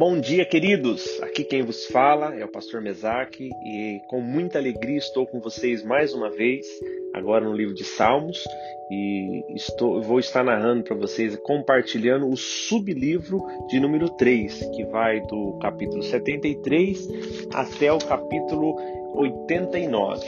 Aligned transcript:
Bom 0.00 0.18
dia, 0.18 0.46
queridos! 0.46 1.20
Aqui 1.20 1.44
quem 1.44 1.62
vos 1.62 1.84
fala 1.88 2.34
é 2.34 2.42
o 2.42 2.48
pastor 2.48 2.80
Mesaque 2.80 3.50
e 3.62 4.00
com 4.08 4.18
muita 4.22 4.58
alegria 4.58 4.96
estou 4.96 5.26
com 5.26 5.40
vocês 5.40 5.84
mais 5.84 6.14
uma 6.14 6.30
vez, 6.30 6.66
agora 7.12 7.44
no 7.44 7.52
livro 7.52 7.74
de 7.74 7.84
Salmos, 7.84 8.42
e 8.90 9.44
estou, 9.54 10.00
vou 10.00 10.18
estar 10.18 10.42
narrando 10.42 10.84
para 10.84 10.96
vocês, 10.96 11.36
compartilhando 11.36 12.26
o 12.26 12.34
sublivro 12.34 13.44
de 13.68 13.78
número 13.78 14.08
3, 14.08 14.70
que 14.74 14.86
vai 14.86 15.20
do 15.20 15.58
capítulo 15.60 16.02
73 16.02 17.06
até 17.52 17.92
o 17.92 17.98
capítulo 17.98 18.76
89. 19.16 20.26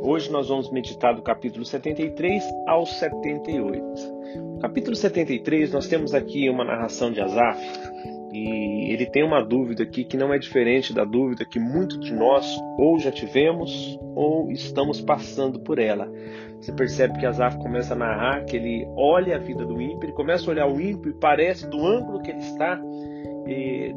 Hoje 0.00 0.32
nós 0.32 0.48
vamos 0.48 0.70
meditar 0.70 1.14
do 1.14 1.20
capítulo 1.20 1.66
73 1.66 2.42
ao 2.66 2.86
78. 2.86 3.84
No 4.38 4.60
capítulo 4.60 4.96
73 4.96 5.72
nós 5.72 5.88
temos 5.88 6.14
aqui 6.14 6.48
uma 6.48 6.64
narração 6.64 7.12
de 7.12 7.20
Asaf, 7.20 7.60
e 8.34 8.92
ele 8.92 9.06
tem 9.06 9.22
uma 9.22 9.40
dúvida 9.44 9.84
aqui 9.84 10.02
que 10.02 10.16
não 10.16 10.34
é 10.34 10.38
diferente 10.38 10.92
da 10.92 11.04
dúvida 11.04 11.44
que 11.44 11.60
muitos 11.60 12.00
de 12.00 12.12
nós 12.12 12.44
ou 12.76 12.98
já 12.98 13.12
tivemos 13.12 13.96
ou 14.16 14.50
estamos 14.50 15.00
passando 15.00 15.60
por 15.60 15.78
ela. 15.78 16.10
Você 16.60 16.72
percebe 16.72 17.16
que 17.16 17.26
Asaf 17.26 17.56
começa 17.58 17.94
a 17.94 17.96
narrar 17.96 18.44
que 18.44 18.56
ele 18.56 18.88
olha 18.96 19.36
a 19.36 19.38
vida 19.38 19.64
do 19.64 19.80
ímpio, 19.80 20.06
ele 20.06 20.12
começa 20.12 20.46
a 20.46 20.50
olhar 20.50 20.66
o 20.66 20.80
ímpio 20.80 21.12
e 21.12 21.14
parece 21.14 21.68
do 21.68 21.86
ângulo 21.86 22.22
que 22.22 22.30
ele 22.32 22.40
está, 22.40 22.80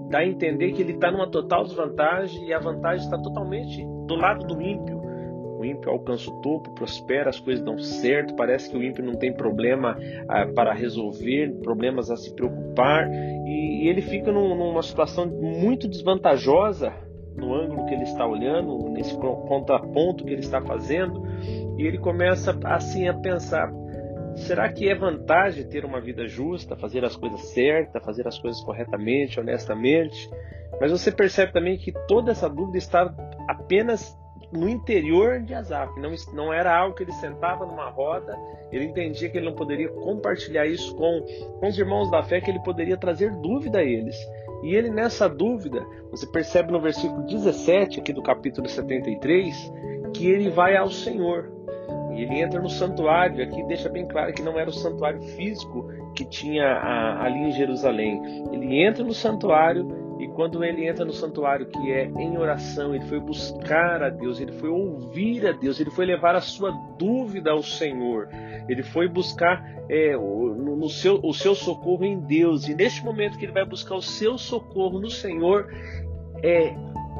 dá 0.10 0.20
a 0.20 0.26
entender 0.26 0.72
que 0.74 0.84
ele 0.84 0.94
está 0.94 1.10
numa 1.10 1.32
total 1.32 1.64
desvantagem 1.64 2.46
e 2.46 2.54
a 2.54 2.60
vantagem 2.60 3.06
está 3.06 3.18
totalmente 3.18 3.84
do 4.06 4.16
lado 4.16 4.46
do 4.46 4.62
ímpio 4.62 5.02
o 5.58 5.66
ímpio 5.66 5.90
alcança 5.90 6.30
o 6.30 6.42
topo, 6.42 6.72
prospera, 6.72 7.30
as 7.30 7.40
coisas 7.40 7.64
dão 7.64 7.80
certo, 7.80 8.36
parece 8.36 8.70
que 8.70 8.78
o 8.78 8.84
ímpio 8.84 9.04
não 9.04 9.16
tem 9.16 9.34
problema 9.34 9.98
ah, 10.30 10.46
para 10.54 10.72
resolver, 10.72 11.52
problemas 11.64 12.12
a 12.12 12.16
se 12.16 12.34
preocupar, 12.36 13.10
e, 13.12 13.84
e 13.84 13.90
ele 13.90 14.02
fica 14.02 14.32
num, 14.32 14.56
numa 14.56 14.84
situação 14.84 15.26
muito 15.26 15.88
desvantajosa 15.88 16.94
no 17.36 17.54
ângulo 17.54 17.86
que 17.86 17.94
ele 17.94 18.04
está 18.04 18.26
olhando, 18.26 18.90
nesse 18.90 19.16
contraponto 19.18 20.24
que 20.24 20.32
ele 20.32 20.42
está 20.42 20.62
fazendo, 20.62 21.24
e 21.78 21.86
ele 21.86 21.98
começa 21.98 22.58
assim 22.64 23.08
a 23.08 23.14
pensar: 23.14 23.72
será 24.36 24.72
que 24.72 24.88
é 24.88 24.96
vantagem 24.96 25.68
ter 25.68 25.86
uma 25.86 26.00
vida 26.00 26.28
justa, 26.28 26.76
fazer 26.76 27.04
as 27.04 27.16
coisas 27.16 27.42
certas, 27.50 28.04
fazer 28.04 28.28
as 28.28 28.38
coisas 28.38 28.62
corretamente, 28.64 29.40
honestamente? 29.40 30.30
Mas 30.80 30.92
você 30.92 31.12
percebe 31.12 31.52
também 31.52 31.78
que 31.78 31.92
toda 32.08 32.32
essa 32.32 32.48
dúvida 32.48 32.78
está 32.78 33.14
apenas 33.48 34.16
no 34.52 34.68
interior 34.70 35.42
de 35.42 35.54
Asaf. 35.54 36.00
Não, 36.00 36.14
não 36.34 36.54
era 36.54 36.76
algo 36.76 36.96
que 36.96 37.04
ele 37.04 37.12
sentava 37.14 37.66
numa 37.66 37.90
roda, 37.90 38.38
ele 38.72 38.86
entendia 38.86 39.30
que 39.30 39.38
ele 39.38 39.48
não 39.48 39.56
poderia 39.56 39.90
compartilhar 39.90 40.66
isso 40.66 40.96
com, 40.96 41.22
com 41.60 41.68
os 41.68 41.78
irmãos 41.78 42.10
da 42.10 42.24
fé, 42.24 42.40
que 42.40 42.50
ele 42.50 42.60
poderia 42.60 42.98
trazer 42.98 43.32
dúvida 43.38 43.80
a 43.80 43.84
eles. 43.84 44.16
E 44.64 44.74
ele, 44.74 44.90
nessa 44.90 45.30
dúvida, 45.30 45.86
você 46.10 46.26
percebe 46.26 46.72
no 46.72 46.82
versículo 46.82 47.24
17 47.24 48.00
aqui 48.00 48.12
do 48.12 48.24
capítulo 48.24 48.68
73, 48.68 49.72
que 50.14 50.28
ele 50.28 50.50
vai 50.50 50.76
ao 50.76 50.90
Senhor. 50.90 51.52
E 52.14 52.24
ele 52.24 52.42
entra 52.42 52.60
no 52.60 52.70
santuário, 52.70 53.44
aqui 53.44 53.62
deixa 53.64 53.90
bem 53.90 54.08
claro 54.08 54.34
que 54.34 54.42
não 54.42 54.58
era 54.58 54.70
o 54.70 54.74
santuário 54.74 55.22
físico 55.22 55.88
que 56.16 56.26
tinha 56.26 56.66
ali 57.22 57.38
em 57.38 57.52
Jerusalém. 57.52 58.20
Ele 58.52 58.82
entra 58.82 59.04
no 59.04 59.14
santuário 59.14 60.07
e 60.20 60.28
quando 60.30 60.64
ele 60.64 60.88
entra 60.88 61.06
no 61.06 61.14
santuário, 61.14 61.68
que 61.68 61.92
é 61.92 62.06
em 62.06 62.38
oração, 62.38 62.96
ele 62.96 63.06
foi 63.06 63.20
buscar 63.20 64.02
a 64.02 64.10
Deus, 64.10 64.40
ele 64.40 64.52
foi 64.54 64.70
ouvir 64.70 65.46
a 65.46 65.52
Deus, 65.52 65.80
ele 65.80 65.92
foi 65.92 66.06
levar 66.06 66.36
a 66.36 66.42
sua 66.42 66.72
dúvida 66.98 67.52
ao 67.52 67.62
Senhor, 67.62 68.28
ele 68.68 68.82
foi 68.82 69.08
buscar 69.08 69.64
é, 69.90 70.16
no, 70.16 70.76
no 70.76 70.90
seu, 70.90 71.20
o 71.24 71.34
seu 71.34 71.54
socorro 71.54 72.04
em 72.04 72.20
Deus. 72.20 72.68
E 72.68 72.74
neste 72.74 73.04
momento 73.04 73.38
que 73.38 73.46
ele 73.46 73.52
vai 73.52 73.66
buscar 73.66 73.96
o 73.96 74.02
seu 74.02 74.38
socorro 74.38 75.00
no 75.00 75.10
Senhor, 75.10 75.72
é, 76.44 76.76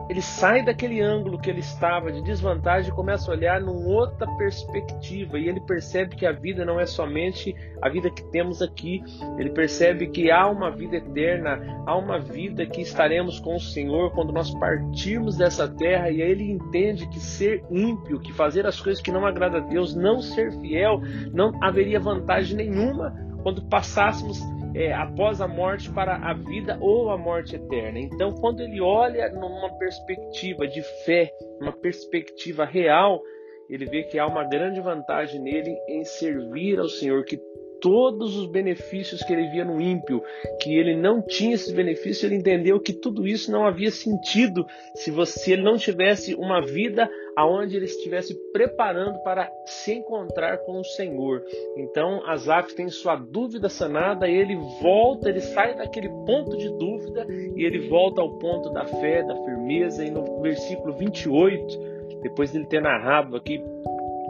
ele 0.10 0.22
sai 0.22 0.64
daquele 0.64 1.02
ângulo 1.02 1.38
que 1.38 1.50
ele 1.50 1.60
estava 1.60 2.12
de 2.12 2.22
desvantagem 2.22 2.92
e 2.92 2.96
começa 2.96 3.30
a 3.30 3.34
olhar 3.34 3.60
numa 3.60 3.88
outra 3.88 4.26
perspectiva. 4.38 5.38
E 5.38 5.50
ele 5.50 5.60
percebe 5.60 6.16
que 6.16 6.26
a 6.26 6.32
vida 6.32 6.64
não 6.64 6.80
é 6.80 6.86
somente 6.86 7.54
a 7.82 7.90
vida 7.90 8.10
que 8.10 8.24
temos 8.32 8.62
aqui, 8.62 9.04
ele 9.38 9.50
percebe 9.50 10.08
que 10.08 10.32
há 10.32 10.48
uma 10.48 10.72
vida 10.72 10.98
eterna, 10.98 11.84
há 11.86 11.96
uma 11.96 12.20
vida 12.20 12.66
que 12.66 12.82
estaremos 12.82 13.40
com 13.40 13.56
o 13.56 13.60
Senhor 13.60 14.12
quando 14.12 14.32
nós 14.32 14.54
partirmos 14.58 15.36
dessa 15.36 15.68
terra. 15.68 16.10
E 16.10 16.22
aí 16.22 16.32
ele 16.32 16.52
entende 16.52 17.08
que 17.08 17.20
ser 17.20 17.64
ímpio, 17.70 18.20
que 18.20 18.32
fazer 18.32 18.66
as 18.66 18.80
coisas 18.80 19.02
que 19.02 19.12
não 19.12 19.26
agradam 19.26 19.60
a 19.60 19.64
Deus, 19.68 19.94
não 19.94 20.22
ser 20.22 20.52
fiel, 20.60 21.02
não 21.34 21.52
haveria 21.62 22.00
vantagem 22.00 22.56
nenhuma 22.56 23.14
quando 23.44 23.62
passássemos 23.64 24.42
é, 24.78 24.94
após 24.94 25.42
a 25.42 25.48
morte 25.48 25.90
para 25.90 26.16
a 26.18 26.34
vida 26.36 26.78
ou 26.80 27.10
a 27.10 27.18
morte 27.18 27.56
eterna. 27.56 28.00
Então, 28.00 28.36
quando 28.36 28.62
ele 28.62 28.80
olha 28.80 29.28
numa 29.30 29.76
perspectiva 29.80 30.68
de 30.68 30.84
fé, 31.04 31.32
uma 31.60 31.72
perspectiva 31.72 32.64
real, 32.64 33.20
ele 33.68 33.86
vê 33.86 34.04
que 34.04 34.20
há 34.20 34.28
uma 34.28 34.44
grande 34.44 34.80
vantagem 34.80 35.42
nele 35.42 35.76
em 35.90 36.04
servir 36.06 36.80
ao 36.80 36.88
Senhor, 36.88 37.26
que 37.26 37.40
todos 37.82 38.38
os 38.38 38.48
benefícios 38.50 39.22
que 39.24 39.34
ele 39.34 39.50
via 39.50 39.66
no 39.66 39.82
ímpio, 39.82 40.22
que 40.62 40.76
ele 40.76 40.96
não 40.96 41.24
tinha 41.24 41.56
esses 41.56 41.74
benefícios, 41.74 42.24
ele 42.24 42.36
entendeu 42.36 42.80
que 42.80 42.94
tudo 42.94 43.28
isso 43.28 43.52
não 43.52 43.66
havia 43.66 43.92
sentido 43.92 44.66
se 44.96 45.10
você 45.10 45.54
ele 45.54 45.64
não 45.64 45.78
tivesse 45.78 46.36
uma 46.36 46.64
vida 46.64 47.10
aonde 47.38 47.76
ele 47.76 47.86
estivesse 47.86 48.34
preparando 48.52 49.20
para 49.20 49.48
se 49.64 49.94
encontrar 49.94 50.58
com 50.66 50.80
o 50.80 50.84
Senhor. 50.84 51.44
Então, 51.76 52.28
Asaf 52.28 52.74
tem 52.74 52.90
sua 52.90 53.16
dúvida 53.16 53.70
sanada, 53.70 54.28
ele 54.28 54.56
volta, 54.82 55.30
ele 55.30 55.42
sai 55.42 55.76
daquele 55.76 56.10
ponto 56.26 56.58
de 56.58 56.68
dúvida 56.80 57.28
e 57.30 57.64
ele 57.64 57.88
volta 57.90 58.22
ao 58.22 58.40
ponto 58.40 58.72
da 58.72 58.86
fé, 58.86 59.22
da 59.22 59.36
firmeza, 59.36 60.04
e 60.04 60.10
no 60.10 60.42
versículo 60.42 60.94
28, 60.94 61.80
depois 62.24 62.52
de 62.52 62.58
ele 62.58 62.66
ter 62.66 62.82
narrado 62.82 63.36
aqui 63.36 63.64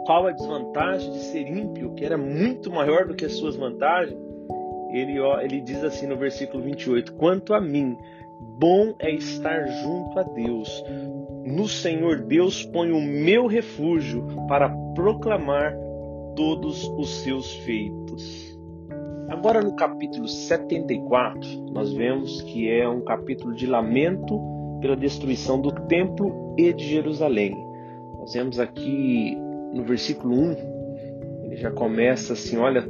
qual 0.04 0.26
a 0.26 0.32
desvantagem 0.32 1.10
de 1.10 1.18
ser 1.20 1.48
ímpio, 1.48 1.94
que 1.94 2.04
era 2.04 2.18
muito 2.18 2.70
maior 2.70 3.06
do 3.06 3.14
que 3.14 3.24
as 3.24 3.32
suas 3.32 3.56
vantagens, 3.56 4.20
ele, 4.92 5.18
ele 5.42 5.62
diz 5.62 5.82
assim 5.82 6.06
no 6.06 6.16
versículo 6.16 6.62
28: 6.62 7.14
Quanto 7.14 7.54
a 7.54 7.60
mim, 7.60 7.96
bom 8.58 8.94
é 8.98 9.10
estar 9.10 9.66
junto 9.66 10.18
a 10.18 10.22
Deus. 10.24 10.84
No 11.50 11.66
Senhor 11.66 12.20
Deus 12.20 12.62
ponho 12.62 12.98
o 12.98 13.02
meu 13.02 13.46
refúgio 13.46 14.26
para 14.46 14.68
proclamar 14.94 15.74
todos 16.36 16.86
os 16.98 17.22
seus 17.22 17.54
feitos. 17.64 18.54
Agora 19.30 19.62
no 19.62 19.74
capítulo 19.74 20.28
74, 20.28 21.48
nós 21.72 21.90
vemos 21.94 22.42
que 22.42 22.70
é 22.70 22.86
um 22.86 23.00
capítulo 23.00 23.54
de 23.54 23.66
lamento 23.66 24.38
pela 24.82 24.94
destruição 24.94 25.58
do 25.58 25.72
templo 25.86 26.54
e 26.58 26.70
de 26.70 26.84
Jerusalém. 26.84 27.56
Nós 28.18 28.34
vemos 28.34 28.60
aqui 28.60 29.34
no 29.72 29.84
versículo 29.84 30.34
1, 30.34 30.56
ele 31.44 31.56
já 31.56 31.70
começa 31.70 32.34
assim: 32.34 32.58
Olha, 32.58 32.86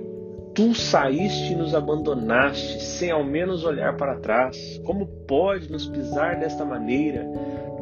tu 0.52 0.74
saíste 0.74 1.52
e 1.52 1.56
nos 1.56 1.76
abandonaste, 1.76 2.82
sem 2.82 3.12
ao 3.12 3.22
menos 3.22 3.64
olhar 3.64 3.96
para 3.96 4.18
trás. 4.18 4.80
Como 4.84 5.06
pode 5.28 5.70
nos 5.70 5.86
pisar 5.86 6.40
desta 6.40 6.64
maneira? 6.64 7.24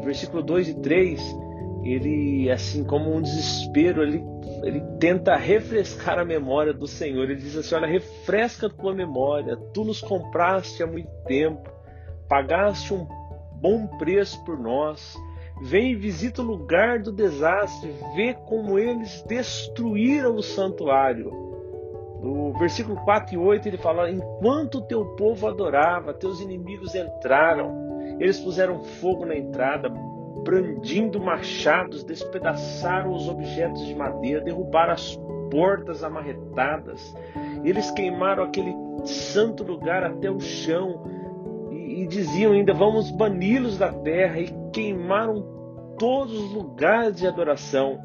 Versículo 0.06 0.42
2 0.42 0.68
e 0.68 0.74
3, 0.80 1.36
ele, 1.84 2.50
assim 2.50 2.82
como 2.84 3.14
um 3.14 3.20
desespero, 3.20 4.02
ele, 4.02 4.24
ele 4.62 4.80
tenta 4.98 5.36
refrescar 5.36 6.18
a 6.18 6.24
memória 6.24 6.72
do 6.72 6.86
Senhor. 6.86 7.24
Ele 7.24 7.36
diz 7.36 7.56
assim: 7.56 7.74
Olha, 7.74 7.86
refresca 7.86 8.66
a 8.66 8.70
tua 8.70 8.94
memória. 8.94 9.56
Tu 9.74 9.84
nos 9.84 10.00
compraste 10.00 10.82
há 10.82 10.86
muito 10.86 11.10
tempo, 11.26 11.68
pagaste 12.28 12.94
um 12.94 13.06
bom 13.60 13.86
preço 13.98 14.42
por 14.44 14.58
nós 14.58 15.16
Vem 15.60 15.92
e 15.92 15.96
visita 15.96 16.42
o 16.42 16.44
lugar 16.44 16.98
do 16.98 17.10
desastre, 17.10 17.90
vê 18.14 18.34
como 18.34 18.78
eles 18.78 19.22
destruíram 19.22 20.36
o 20.36 20.42
santuário. 20.42 21.30
No 22.20 22.52
versículo 22.58 22.96
4 23.04 23.34
e 23.34 23.38
8 23.38 23.66
ele 23.66 23.78
fala: 23.78 24.10
Enquanto 24.10 24.82
teu 24.82 25.16
povo 25.16 25.46
adorava, 25.46 26.12
teus 26.12 26.40
inimigos 26.40 26.94
entraram, 26.94 27.85
eles 28.18 28.40
puseram 28.40 28.82
fogo 28.82 29.26
na 29.26 29.36
entrada, 29.36 29.88
brandindo 30.44 31.20
machados, 31.20 32.04
despedaçaram 32.04 33.12
os 33.12 33.28
objetos 33.28 33.84
de 33.86 33.94
madeira, 33.94 34.40
derrubaram 34.40 34.92
as 34.92 35.18
portas 35.50 36.02
amarretadas, 36.02 37.14
eles 37.64 37.90
queimaram 37.90 38.44
aquele 38.44 38.74
santo 39.04 39.62
lugar 39.62 40.02
até 40.04 40.30
o 40.30 40.40
chão 40.40 41.04
e 41.70 42.06
diziam 42.06 42.52
ainda: 42.52 42.72
Vamos 42.72 43.10
bani-los 43.10 43.78
da 43.78 43.92
terra, 43.92 44.40
e 44.40 44.52
queimaram 44.72 45.42
todos 45.98 46.32
os 46.38 46.52
lugares 46.52 47.16
de 47.16 47.26
adoração. 47.26 48.00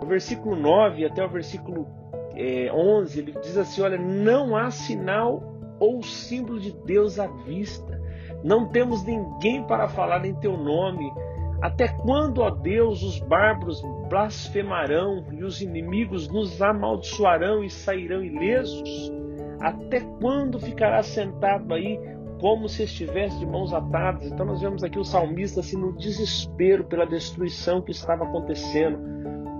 No 0.00 0.06
versículo 0.06 0.56
9 0.56 1.04
até 1.04 1.24
o 1.24 1.28
versículo 1.28 1.86
é, 2.34 2.70
11, 2.72 3.18
ele 3.18 3.32
diz 3.40 3.56
assim: 3.56 3.82
Olha, 3.82 3.98
não 3.98 4.56
há 4.56 4.70
sinal 4.70 5.42
ou 5.78 6.02
símbolo 6.02 6.58
de 6.58 6.72
Deus 6.84 7.18
à 7.18 7.26
vista, 7.26 7.97
não 8.42 8.66
temos 8.66 9.04
ninguém 9.04 9.62
para 9.64 9.88
falar 9.88 10.24
em 10.24 10.34
teu 10.34 10.56
nome. 10.56 11.12
Até 11.60 11.88
quando, 11.88 12.40
ó 12.40 12.50
Deus, 12.50 13.02
os 13.02 13.18
bárbaros 13.18 13.82
blasfemarão 14.08 15.24
e 15.32 15.42
os 15.42 15.60
inimigos 15.60 16.28
nos 16.28 16.62
amaldiçoarão 16.62 17.64
e 17.64 17.70
sairão 17.70 18.22
ilesos? 18.22 19.12
Até 19.60 20.00
quando 20.20 20.60
ficará 20.60 21.02
sentado 21.02 21.74
aí 21.74 21.98
como 22.40 22.68
se 22.68 22.84
estivesse 22.84 23.38
de 23.38 23.46
mãos 23.46 23.72
atadas. 23.74 24.26
Então 24.26 24.46
nós 24.46 24.60
vemos 24.60 24.84
aqui 24.84 24.98
o 24.98 25.04
salmista 25.04 25.60
assim 25.60 25.76
no 25.76 25.92
desespero 25.92 26.84
pela 26.84 27.04
destruição 27.04 27.82
que 27.82 27.90
estava 27.90 28.24
acontecendo, 28.24 28.98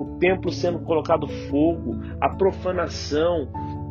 o 0.00 0.16
templo 0.18 0.52
sendo 0.52 0.78
colocado 0.80 1.26
fogo, 1.26 1.96
a 2.20 2.28
profanação, 2.28 3.48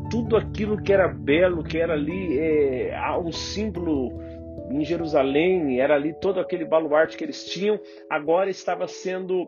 tudo 0.10 0.38
aquilo 0.38 0.82
que 0.82 0.94
era 0.94 1.08
belo, 1.08 1.64
que 1.64 1.78
era 1.78 1.94
ali 1.94 2.40
é, 2.40 2.98
um 3.22 3.32
símbolo 3.32 4.27
em 4.70 4.84
Jerusalém, 4.84 5.80
era 5.80 5.96
ali 5.96 6.14
todo 6.14 6.40
aquele 6.40 6.66
baluarte 6.66 7.18
que 7.18 7.24
eles 7.24 7.46
tinham, 7.46 7.80
agora 8.10 8.50
estava 8.50 8.88
sendo 8.88 9.48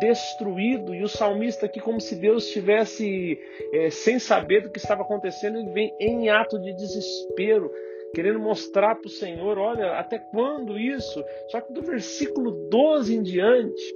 destruído. 0.00 0.94
E 0.94 1.02
o 1.02 1.08
salmista 1.08 1.66
aqui 1.66 1.80
como 1.80 2.00
se 2.00 2.16
Deus 2.16 2.44
estivesse 2.46 3.38
é, 3.72 3.90
sem 3.90 4.18
saber 4.18 4.62
do 4.62 4.70
que 4.70 4.78
estava 4.78 5.02
acontecendo 5.02 5.58
ele 5.58 5.70
vem 5.70 5.94
em 6.00 6.28
ato 6.28 6.58
de 6.58 6.72
desespero 6.74 7.70
querendo 8.14 8.38
mostrar 8.38 8.94
para 8.94 9.06
o 9.06 9.10
Senhor 9.10 9.58
olha 9.58 9.98
até 9.98 10.18
quando 10.18 10.78
isso? 10.78 11.22
Só 11.48 11.60
que 11.60 11.72
do 11.72 11.82
versículo 11.82 12.50
12 12.70 13.14
em 13.14 13.22
diante 13.22 13.94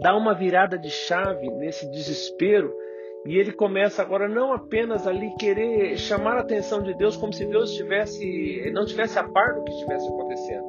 dá 0.00 0.14
uma 0.14 0.34
virada 0.34 0.78
de 0.78 0.90
chave 0.90 1.48
nesse 1.52 1.90
desespero 1.90 2.74
e 3.26 3.36
ele 3.36 3.52
começa 3.52 4.00
agora 4.00 4.28
não 4.28 4.52
apenas 4.52 5.06
ali 5.06 5.34
querer 5.38 5.96
chamar 5.98 6.36
a 6.36 6.40
atenção 6.40 6.82
de 6.82 6.94
Deus 6.94 7.16
como 7.16 7.32
se 7.32 7.44
Deus 7.46 7.70
estivesse 7.70 8.70
não 8.72 8.84
tivesse 8.84 9.18
a 9.18 9.24
par 9.24 9.54
do 9.54 9.64
que 9.64 9.72
estivesse 9.72 10.08
acontecendo 10.08 10.64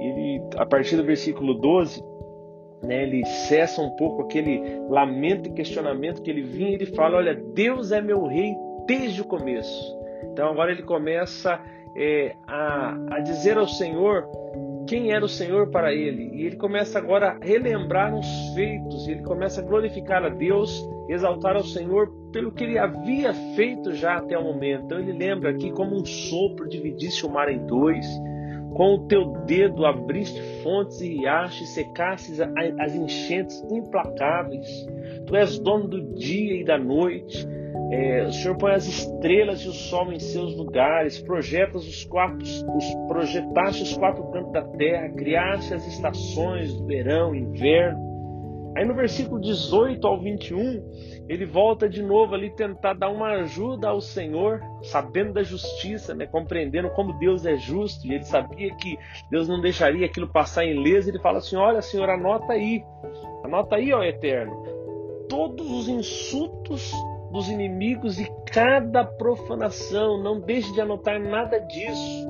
ele 0.00 0.42
a 0.56 0.66
partir 0.66 0.96
do 0.96 1.04
versículo 1.04 1.54
12 1.54 2.02
né, 2.82 3.02
ele 3.02 3.24
cessa 3.26 3.82
um 3.82 3.90
pouco 3.90 4.22
aquele 4.22 4.80
lamento 4.88 5.48
e 5.48 5.52
questionamento 5.52 6.22
que 6.22 6.30
ele 6.30 6.42
vinha 6.42 6.70
e 6.70 6.74
ele 6.74 6.86
fala: 6.86 7.18
Olha, 7.18 7.34
Deus 7.34 7.92
é 7.92 8.00
meu 8.00 8.26
rei 8.26 8.54
desde 8.86 9.20
o 9.20 9.24
começo. 9.24 9.98
Então 10.32 10.50
agora 10.50 10.70
ele 10.72 10.82
começa 10.82 11.60
é, 11.96 12.34
a, 12.46 12.96
a 13.10 13.20
dizer 13.20 13.58
ao 13.58 13.68
Senhor 13.68 14.26
quem 14.90 15.12
era 15.12 15.24
o 15.24 15.28
Senhor 15.28 15.68
para 15.68 15.94
ele. 15.94 16.32
E 16.34 16.44
ele 16.44 16.56
começa 16.56 16.98
agora 16.98 17.38
a 17.40 17.44
relembrar 17.44 18.12
os 18.12 18.26
feitos, 18.56 19.06
ele 19.06 19.22
começa 19.22 19.60
a 19.60 19.64
glorificar 19.64 20.24
a 20.24 20.28
Deus, 20.28 20.84
exaltar 21.08 21.54
ao 21.54 21.62
Senhor 21.62 22.12
pelo 22.32 22.50
que 22.50 22.64
ele 22.64 22.76
havia 22.76 23.32
feito 23.54 23.94
já 23.94 24.16
até 24.16 24.36
o 24.36 24.42
momento. 24.42 24.86
Então 24.86 24.98
ele 24.98 25.12
lembra 25.12 25.50
aqui 25.50 25.70
como 25.70 25.94
um 25.94 26.04
sopro 26.04 26.68
dividisse 26.68 27.24
o 27.24 27.30
mar 27.30 27.48
em 27.48 27.64
dois 27.66 28.04
com 28.74 28.94
o 28.94 29.06
teu 29.06 29.32
dedo 29.46 29.84
abriste 29.84 30.40
fontes 30.62 31.00
e 31.00 31.16
riachos, 31.16 31.68
secastes 31.70 32.40
as 32.40 32.94
enchentes 32.94 33.62
implacáveis. 33.70 34.68
Tu 35.26 35.36
és 35.36 35.58
dono 35.58 35.88
do 35.88 36.14
dia 36.14 36.60
e 36.60 36.64
da 36.64 36.78
noite. 36.78 37.46
É, 37.92 38.24
o 38.24 38.32
Senhor 38.32 38.56
põe 38.56 38.72
as 38.72 38.86
estrelas 38.86 39.60
e 39.62 39.68
o 39.68 39.72
sol 39.72 40.12
em 40.12 40.18
seus 40.20 40.56
lugares, 40.56 41.20
projetas 41.20 41.86
os 41.86 42.04
quatro, 42.04 42.38
os, 42.38 42.94
projetaste 43.08 43.82
os 43.82 43.96
quatro 43.96 44.22
cantos 44.30 44.52
da 44.52 44.62
terra, 44.62 45.08
criaste 45.08 45.74
as 45.74 45.86
estações 45.88 46.72
do 46.74 46.86
verão, 46.86 47.34
inverno. 47.34 48.09
Aí 48.80 48.86
no 48.86 48.94
versículo 48.94 49.38
18 49.38 50.06
ao 50.06 50.18
21, 50.18 51.26
ele 51.28 51.44
volta 51.44 51.86
de 51.86 52.02
novo 52.02 52.34
ali 52.34 52.48
tentar 52.48 52.94
dar 52.94 53.10
uma 53.10 53.26
ajuda 53.32 53.90
ao 53.90 54.00
Senhor, 54.00 54.58
sabendo 54.82 55.34
da 55.34 55.42
justiça, 55.42 56.14
né, 56.14 56.24
compreendendo 56.24 56.88
como 56.88 57.12
Deus 57.18 57.44
é 57.44 57.58
justo, 57.58 58.06
e 58.06 58.14
ele 58.14 58.24
sabia 58.24 58.74
que 58.76 58.98
Deus 59.30 59.46
não 59.46 59.60
deixaria 59.60 60.06
aquilo 60.06 60.26
passar 60.26 60.64
em 60.64 60.82
leso. 60.82 61.10
Ele 61.10 61.18
fala 61.18 61.40
assim: 61.40 61.56
Olha, 61.56 61.82
Senhor, 61.82 62.08
anota 62.08 62.54
aí, 62.54 62.82
anota 63.44 63.76
aí, 63.76 63.92
ó 63.92 64.02
Eterno, 64.02 64.56
todos 65.28 65.70
os 65.70 65.86
insultos 65.86 66.90
dos 67.30 67.50
inimigos 67.50 68.18
e 68.18 68.32
cada 68.50 69.04
profanação, 69.04 70.22
não 70.22 70.40
deixe 70.40 70.72
de 70.72 70.80
anotar 70.80 71.20
nada 71.20 71.58
disso, 71.58 72.26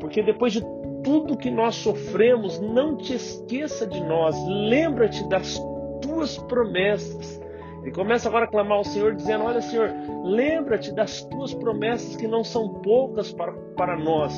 porque 0.00 0.22
depois 0.22 0.54
de 0.54 0.62
tudo 1.04 1.36
que 1.36 1.50
nós 1.50 1.74
sofremos, 1.74 2.58
não 2.60 2.96
te 2.96 3.12
esqueça 3.12 3.86
de 3.86 4.00
nós, 4.00 4.34
lembra-te 4.48 5.28
das 5.28 5.58
tuas 6.02 6.36
promessas 6.36 7.40
ele 7.82 7.90
começa 7.90 8.28
agora 8.28 8.44
a 8.44 8.48
clamar 8.48 8.78
ao 8.78 8.84
Senhor, 8.84 9.14
dizendo: 9.14 9.44
Olha, 9.44 9.60
Senhor, 9.60 9.90
lembra-te 10.24 10.94
das 10.94 11.22
tuas 11.24 11.52
promessas 11.52 12.14
que 12.14 12.28
não 12.28 12.44
são 12.44 12.80
poucas 12.80 13.32
para, 13.32 13.52
para 13.76 13.98
nós, 13.98 14.32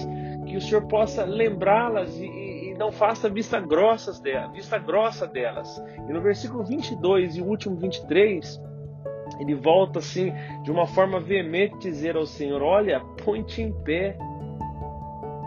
que 0.46 0.56
o 0.56 0.60
Senhor 0.60 0.86
possa 0.86 1.24
lembrá-las 1.24 2.18
e, 2.18 2.24
e, 2.24 2.74
não 2.78 2.90
faça 2.90 3.28
vista, 3.28 3.60
grossas 3.60 4.18
delas, 4.18 4.50
vista 4.52 4.78
grossa 4.78 5.26
delas. 5.26 5.78
E 6.08 6.12
no 6.12 6.22
versículo 6.22 6.64
22 6.64 7.36
e 7.36 7.42
o 7.42 7.44
último 7.44 7.76
23, 7.76 8.62
ele 9.38 9.54
volta 9.54 9.98
assim, 9.98 10.32
de 10.62 10.70
uma 10.70 10.86
forma 10.86 11.20
veemente, 11.20 11.76
dizer 11.76 12.16
ao 12.16 12.24
Senhor: 12.24 12.62
Olha, 12.62 13.00
põe-te 13.22 13.60
em 13.60 13.70
pé 13.82 14.16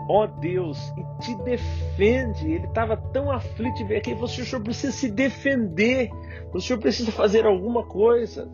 ó 0.10 0.26
Deus, 0.26 0.94
e 0.98 1.04
te 1.20 1.36
defende. 1.44 2.52
Ele 2.52 2.66
estava 2.66 2.98
tão 2.98 3.32
aflito 3.32 3.76
de 3.78 3.84
ver 3.84 4.02
que 4.02 4.14
você, 4.14 4.42
o 4.42 4.46
senhor 4.46 4.62
precisa 4.64 4.92
se 4.94 5.10
defender, 5.10 6.10
o 6.54 6.60
senhor 6.60 6.80
precisa 6.80 7.12
fazer 7.12 7.46
alguma 7.46 7.84
coisa. 7.84 8.50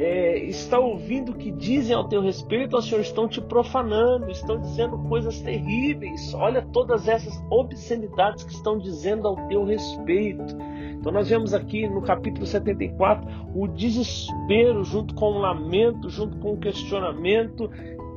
É, 0.00 0.38
está 0.44 0.78
ouvindo 0.78 1.32
o 1.32 1.34
que 1.34 1.50
dizem 1.50 1.94
ao 1.94 2.08
teu 2.08 2.22
respeito, 2.22 2.76
ó 2.76 2.80
Senhor, 2.80 3.00
estão 3.00 3.26
te 3.26 3.40
profanando, 3.40 4.30
estão 4.30 4.60
dizendo 4.60 4.96
coisas 5.08 5.40
terríveis. 5.40 6.32
Olha 6.34 6.62
todas 6.72 7.08
essas 7.08 7.34
obscenidades 7.50 8.44
que 8.44 8.52
estão 8.52 8.78
dizendo 8.78 9.26
ao 9.26 9.48
teu 9.48 9.64
respeito. 9.64 10.56
Então 10.92 11.10
nós 11.10 11.28
vemos 11.28 11.52
aqui 11.52 11.88
no 11.88 12.00
capítulo 12.00 12.46
74 12.46 13.28
o 13.52 13.66
desespero 13.66 14.84
junto 14.84 15.14
com 15.14 15.32
o 15.32 15.38
lamento, 15.38 16.08
junto 16.08 16.38
com 16.38 16.52
o 16.52 16.58
questionamento 16.58 17.68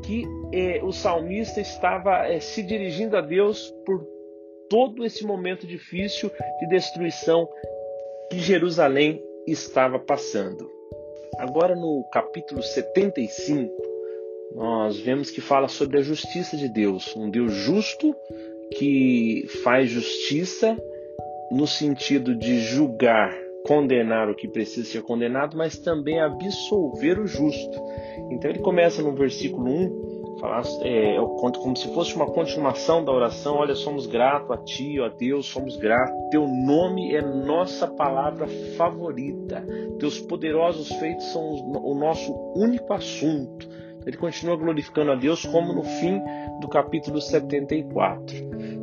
que 0.04 0.26
eh, 0.52 0.82
o 0.84 0.92
salmista 0.92 1.62
estava 1.62 2.28
eh, 2.28 2.40
se 2.40 2.64
dirigindo 2.64 3.18
a 3.18 3.22
Deus 3.22 3.74
por 3.86 4.06
todo 4.70 5.06
esse 5.06 5.26
momento 5.26 5.68
difícil 5.68 6.32
de 6.60 6.68
destruição 6.68 7.48
que 8.30 8.40
Jerusalém 8.40 9.22
estava 9.46 10.00
passando. 10.00 10.70
Agora 11.38 11.76
no 11.76 12.04
capítulo 12.12 12.62
75, 12.62 13.72
nós 14.56 15.00
vemos 15.00 15.30
que 15.30 15.42
fala 15.42 15.68
sobre 15.68 15.98
a 15.98 16.02
justiça 16.02 16.56
de 16.58 16.70
Deus, 16.70 17.16
um 17.16 17.30
Deus 17.30 17.54
justo 17.54 18.16
que 18.78 19.46
faz 19.64 19.90
justiça 19.90 20.78
no 21.52 21.68
sentido 21.68 22.34
de 22.34 22.60
julgar, 22.60 23.38
condenar 23.66 24.30
o 24.30 24.36
que 24.36 24.48
precisa 24.48 24.88
ser 24.88 25.04
condenado, 25.04 25.58
mas 25.58 25.78
também 25.78 26.20
absolver 26.20 27.20
o 27.20 27.28
justo. 27.28 27.80
Então 28.30 28.50
ele 28.50 28.60
começa 28.60 29.02
no 29.02 29.14
versículo 29.14 29.70
1, 29.70 30.38
falar, 30.40 30.64
é, 30.82 31.18
como 31.18 31.76
se 31.78 31.94
fosse 31.94 32.16
uma 32.16 32.26
continuação 32.26 33.06
da 33.06 33.12
oração: 33.12 33.56
Olha, 33.56 33.76
somos 33.76 34.08
gratos 34.08 34.52
a 34.52 34.58
Ti, 34.58 35.00
ó 35.00 35.10
Deus, 35.10 35.46
somos 35.48 35.78
gratos. 35.78 36.30
Teu 36.32 36.48
nome 36.48 37.14
é 37.16 37.22
nossa 37.22 37.88
palavra 37.88 38.48
favorita. 38.76 39.66
Teus 40.00 40.20
poderosos 40.20 40.90
feitos 40.94 41.26
são 41.32 41.44
o 41.44 41.94
nosso 41.96 42.34
único 42.56 42.92
assunto. 42.94 43.70
Ele 44.06 44.18
continua 44.18 44.56
glorificando 44.56 45.12
a 45.12 45.16
Deus, 45.16 45.46
como 45.46 45.74
no 45.74 45.84
fim 45.84 46.22
do 46.60 46.68
capítulo 46.68 47.22
74. 47.22 48.36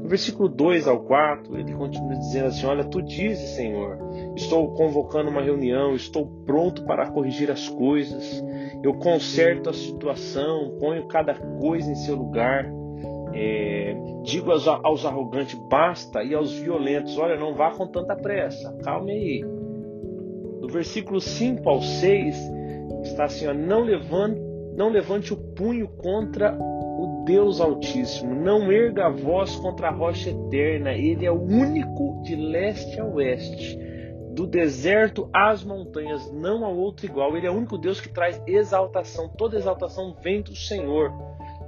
No 0.02 0.08
versículo 0.08 0.48
2 0.48 0.86
ao 0.86 1.00
4, 1.00 1.58
ele 1.58 1.74
continua 1.74 2.16
dizendo 2.16 2.46
assim: 2.46 2.66
Olha, 2.66 2.84
tu 2.84 3.02
dizes, 3.02 3.50
Senhor, 3.50 3.98
estou 4.36 4.72
convocando 4.74 5.30
uma 5.30 5.42
reunião, 5.42 5.94
estou 5.94 6.26
pronto 6.46 6.84
para 6.84 7.10
corrigir 7.10 7.50
as 7.50 7.68
coisas 7.68 8.42
eu 8.82 8.94
conserto 8.94 9.70
a 9.70 9.72
situação, 9.72 10.76
ponho 10.78 11.06
cada 11.08 11.34
coisa 11.34 11.90
em 11.90 11.96
seu 11.96 12.14
lugar. 12.14 12.70
É, 13.34 13.94
digo 14.22 14.50
aos, 14.50 14.66
aos, 14.66 15.04
arrogantes 15.04 15.54
basta 15.68 16.22
e 16.22 16.34
aos 16.34 16.52
violentos, 16.54 17.18
olha, 17.18 17.36
não 17.36 17.54
vá 17.54 17.70
com 17.72 17.86
tanta 17.86 18.16
pressa, 18.16 18.72
calme 18.82 19.12
aí. 19.12 19.44
Do 20.60 20.68
versículo 20.68 21.20
5 21.20 21.68
ao 21.68 21.82
6 21.82 22.36
está 23.02 23.24
assim: 23.24 23.46
ó, 23.46 23.54
não, 23.54 23.82
levante, 23.82 24.40
não 24.78 24.90
levante 24.90 25.32
o 25.32 25.36
punho 25.36 25.88
contra 25.88 26.56
o 26.56 27.24
Deus 27.26 27.60
Altíssimo, 27.60 28.32
não 28.32 28.70
erga 28.70 29.06
a 29.06 29.10
voz 29.10 29.56
contra 29.56 29.88
a 29.88 29.90
rocha 29.90 30.30
eterna, 30.30 30.92
ele 30.92 31.26
é 31.26 31.32
o 31.32 31.42
único 31.42 32.22
de 32.22 32.36
leste 32.36 33.00
a 33.00 33.04
oeste 33.04 33.76
do 34.30 34.46
deserto 34.46 35.28
às 35.34 35.64
montanhas, 35.64 36.30
não 36.30 36.64
há 36.64 36.68
outro 36.68 37.06
igual. 37.06 37.36
Ele 37.36 37.48
é 37.48 37.50
o 37.50 37.54
único 37.54 37.76
Deus 37.76 38.00
que 38.00 38.08
traz 38.08 38.40
exaltação. 38.46 39.28
Toda 39.28 39.56
exaltação 39.56 40.14
vem 40.22 40.42
do 40.42 40.54
Senhor. 40.54 41.12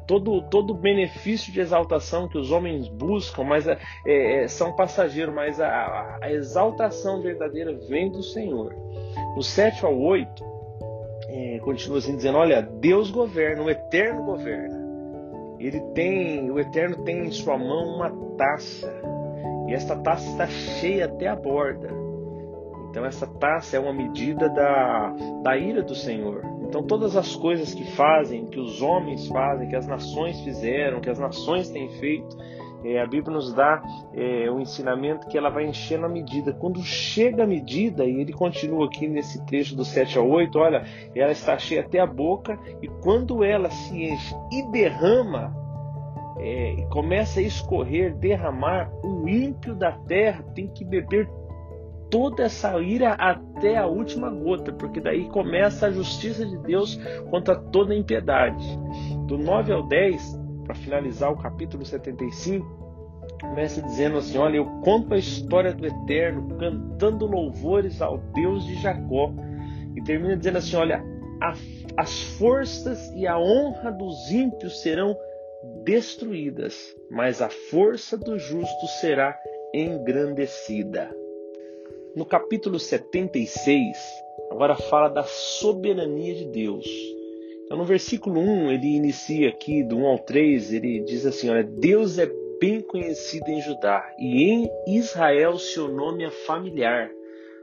Todo, 0.07 0.43
todo 0.43 0.73
benefício 0.73 1.53
de 1.53 1.59
exaltação 1.59 2.29
que 2.29 2.39
os 2.39 2.53
homens 2.53 2.87
buscam, 2.87 3.43
mas 3.43 3.67
é, 3.67 3.77
é, 4.07 4.47
são 4.47 4.77
passageiros, 4.77 5.35
mas 5.35 5.61
a, 5.61 6.19
a, 6.23 6.33
exaltação 6.33 7.21
verdadeira 7.21 7.73
vem 7.89 8.09
do 8.09 8.23
Senhor. 8.23 8.73
No 9.35 9.43
7 9.43 9.85
ao 9.85 9.99
8, 9.99 10.50
é, 11.33 11.59
continua 11.61 11.99
assim 11.99 12.17
dizendo: 12.17 12.39
Olha, 12.39 12.61
Deus 12.61 13.11
governa, 13.11 13.63
o 13.63 13.71
eterno 13.71 14.25
governa. 14.25 14.81
Ele 15.59 15.81
tem, 15.95 16.51
o 16.51 16.59
eterno 16.59 17.05
tem 17.05 17.27
em 17.27 17.31
sua 17.31 17.57
mão 17.59 17.97
uma 17.97 18.11
taça, 18.37 18.93
e 19.69 19.75
esta 19.75 19.95
taça 19.97 20.29
está 20.31 20.47
cheia 20.47 21.05
até 21.05 21.29
a 21.29 21.37
borda. 21.37 21.89
Então 22.91 23.05
essa 23.05 23.27
taça 23.27 23.77
é 23.77 23.81
uma 23.81 23.93
medida 23.93 24.49
da, 24.49 25.15
da 25.43 25.57
ira 25.57 25.83
do 25.83 25.95
Senhor. 25.95 26.43
Então, 26.71 26.85
todas 26.85 27.17
as 27.17 27.35
coisas 27.35 27.75
que 27.75 27.85
fazem, 27.97 28.47
que 28.47 28.59
os 28.61 28.81
homens 28.81 29.27
fazem, 29.27 29.69
que 29.69 29.75
as 29.75 29.89
nações 29.89 30.41
fizeram, 30.43 31.01
que 31.01 31.11
as 31.11 31.19
nações 31.19 31.69
têm 31.69 31.89
feito, 31.99 32.37
é, 32.85 33.01
a 33.01 33.07
Bíblia 33.07 33.35
nos 33.35 33.53
dá 33.53 33.83
é, 34.15 34.51
um 34.51 34.61
ensinamento 34.61 35.27
que 35.27 35.37
ela 35.37 35.51
vai 35.51 35.67
enchendo 35.67 36.07
a 36.07 36.09
medida. 36.09 36.53
Quando 36.53 36.83
chega 36.83 37.45
a 37.45 37.47
medida, 37.47 38.05
e 38.05 38.21
ele 38.21 38.33
continua 38.33 38.87
aqui 38.87 39.07
nesse 39.07 39.45
trecho 39.47 39.77
do 39.77 39.85
7 39.85 40.19
ao 40.19 40.29
8, 40.29 40.59
olha, 40.59 40.85
ela 41.15 41.33
está 41.33 41.59
cheia 41.59 41.83
até 41.83 42.01
a 42.01 42.07
boca, 42.07 42.59
e 42.83 42.89
quando 42.89 43.45
ela 43.45 43.71
se 43.71 44.05
enche 44.05 44.35
e 44.51 44.63
derrama, 44.71 45.55
é, 46.39 46.73
e 46.73 46.87
começa 46.89 47.41
a 47.41 47.43
escorrer, 47.43 48.15
derramar, 48.15 48.91
o 49.05 49.29
ímpio 49.29 49.75
da 49.75 49.93
terra 49.93 50.43
tem 50.55 50.69
que 50.69 50.85
beber 50.85 51.29
toda 52.11 52.43
essa 52.43 52.77
ira 52.81 53.13
até 53.13 53.77
a 53.77 53.87
última 53.87 54.31
gota, 54.31 54.73
porque 54.73 55.01
daí 55.01 55.29
começa 55.29 55.87
a 55.87 55.91
justiça 55.91 56.45
de 56.45 56.59
Deus 56.59 56.99
contra 57.31 57.55
toda 57.55 57.93
a 57.93 57.97
impiedade. 57.97 58.67
Do 59.27 59.39
9 59.39 59.73
ao 59.73 59.87
10, 59.87 60.40
para 60.71 60.75
finalizar 60.77 61.33
o 61.33 61.37
capítulo 61.37 61.85
75, 61.85 62.65
começa 63.41 63.83
dizendo 63.83 64.19
assim: 64.19 64.39
Olha, 64.39 64.59
eu 64.59 64.67
conto 64.85 65.15
a 65.15 65.19
história 65.19 65.75
do 65.75 65.85
Eterno, 65.85 66.57
cantando 66.59 67.27
louvores 67.27 68.01
ao 68.01 68.19
Deus 68.19 68.65
de 68.65 68.81
Jacó. 68.81 69.33
E 69.97 70.03
termina 70.05 70.37
dizendo 70.37 70.59
assim: 70.59 70.77
Olha, 70.77 71.03
a, 71.43 71.55
as 71.97 72.23
forças 72.39 73.11
e 73.17 73.27
a 73.27 73.37
honra 73.37 73.91
dos 73.91 74.31
ímpios 74.31 74.81
serão 74.81 75.17
destruídas, 75.83 76.95
mas 77.11 77.43
a 77.43 77.49
força 77.49 78.17
do 78.17 78.39
justo 78.39 78.87
será 79.01 79.37
engrandecida. 79.75 81.11
No 82.15 82.25
capítulo 82.25 82.79
76, 82.79 83.97
agora 84.53 84.77
fala 84.77 85.09
da 85.09 85.25
soberania 85.25 86.35
de 86.37 86.45
Deus. 86.45 86.87
Então, 87.71 87.79
no 87.79 87.85
versículo 87.85 88.41
1, 88.41 88.73
ele 88.73 88.97
inicia 88.97 89.49
aqui, 89.49 89.85
do 89.85 89.99
1 89.99 90.07
ao 90.07 90.19
3, 90.19 90.73
ele 90.73 91.05
diz 91.05 91.25
assim: 91.25 91.51
Olha, 91.51 91.63
Deus 91.63 92.19
é 92.19 92.29
bem 92.61 92.81
conhecido 92.81 93.49
em 93.49 93.61
Judá, 93.61 94.05
e 94.19 94.43
em 94.43 94.69
Israel 94.89 95.57
seu 95.57 95.87
nome 95.87 96.25
é 96.25 96.31
familiar. 96.31 97.09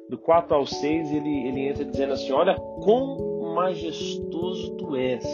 Do 0.09 0.17
4 0.17 0.55
ao 0.55 0.65
6, 0.65 1.11
ele, 1.11 1.49
ele 1.49 1.67
entra 1.67 1.83
dizendo 1.83 2.13
assim: 2.13 2.31
Olha, 2.31 2.55
quão 2.55 3.53
majestoso 3.53 4.77
tu 4.77 4.95
és. 4.95 5.25